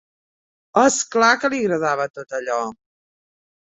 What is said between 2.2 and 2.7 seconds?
allò!